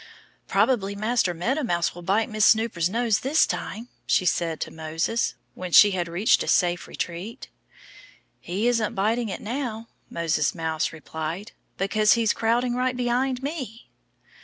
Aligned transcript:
"Probably 0.47 0.95
Master 0.95 1.31
Meadow 1.31 1.61
Mouse 1.61 1.93
will 1.93 2.01
bite 2.01 2.27
Miss 2.27 2.43
Snooper's 2.43 2.89
nose 2.89 3.19
this 3.19 3.45
time," 3.45 3.87
she 4.07 4.25
said 4.25 4.59
to 4.61 4.71
Moses, 4.71 5.35
when 5.53 5.71
she 5.71 5.91
had 5.91 6.07
reached 6.07 6.41
a 6.41 6.47
safe 6.47 6.87
retreat. 6.87 7.49
"He 8.39 8.67
isn't 8.67 8.95
biting 8.95 9.29
it 9.29 9.41
now," 9.41 9.89
Moses 10.09 10.55
Mouse 10.55 10.91
replied, 10.91 11.51
"because 11.77 12.13
he's 12.13 12.33
crowding 12.33 12.73
right 12.73 12.97
behind 12.97 13.43
me." 13.43 13.91